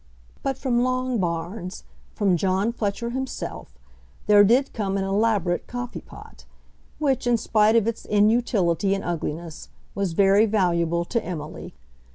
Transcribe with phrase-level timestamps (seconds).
[0.41, 1.83] But from Longbarns,
[2.15, 3.77] from John Fletcher himself,
[4.25, 6.43] there did come an elaborate coffee pot,
[6.97, 11.75] which, in spite of its inutility and ugliness, was very valuable to Emily.